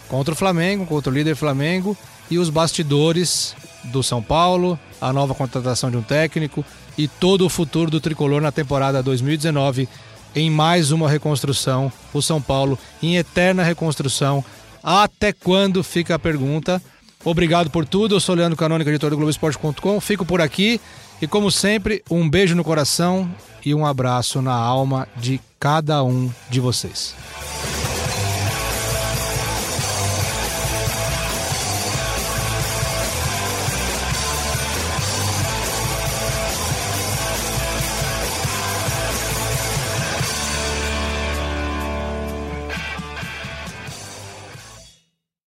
[0.06, 1.96] contra o Flamengo, contra o líder Flamengo
[2.30, 6.62] e os bastidores do São Paulo, a nova contratação de um técnico
[7.00, 9.88] e todo o futuro do tricolor na temporada 2019
[10.36, 14.44] em mais uma reconstrução, o São Paulo em eterna reconstrução.
[14.82, 16.80] Até quando fica a pergunta?
[17.24, 18.14] Obrigado por tudo.
[18.14, 19.98] Eu sou Leandro Canônica, editor do Globoesporte.com.
[19.98, 20.78] Fico por aqui
[21.22, 23.30] e, como sempre, um beijo no coração
[23.64, 27.14] e um abraço na alma de cada um de vocês.